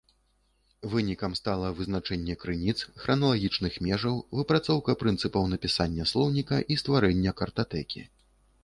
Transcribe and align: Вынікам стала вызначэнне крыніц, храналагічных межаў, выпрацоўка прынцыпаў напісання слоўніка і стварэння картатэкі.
Вынікам 0.93 1.35
стала 1.39 1.67
вызначэнне 1.81 2.35
крыніц, 2.43 2.75
храналагічных 3.03 3.73
межаў, 3.89 4.15
выпрацоўка 4.41 4.91
прынцыпаў 5.03 5.43
напісання 5.53 6.03
слоўніка 6.15 6.55
і 6.71 6.81
стварэння 6.83 7.31
картатэкі. 7.43 8.01